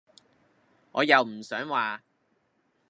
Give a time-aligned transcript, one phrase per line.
[0.93, 2.03] 我又唔想話